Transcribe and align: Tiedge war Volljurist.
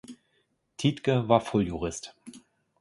Tiedge 0.77 1.29
war 1.29 1.41
Volljurist. 1.41 2.15